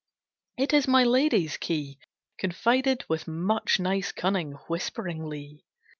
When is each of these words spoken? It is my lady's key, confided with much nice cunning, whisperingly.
It 0.57 0.73
is 0.73 0.87
my 0.87 1.03
lady's 1.03 1.57
key, 1.57 1.99
confided 2.39 3.05
with 3.07 3.27
much 3.27 3.79
nice 3.79 4.11
cunning, 4.11 4.53
whisperingly. 4.67 5.63